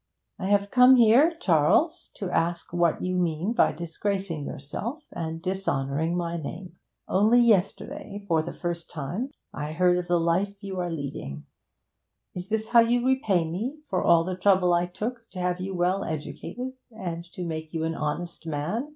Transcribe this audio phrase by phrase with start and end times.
[0.39, 6.17] 'I have come here, Charles, to ask what you mean by disgracing yourself and dishonouring
[6.17, 6.75] my name.
[7.07, 11.45] Only yesterday, for the first time, I heard of the life you are leading.
[12.33, 15.75] Is this how you repay me for all the trouble I took to have you
[15.75, 18.89] well educated, and to make you an honest man?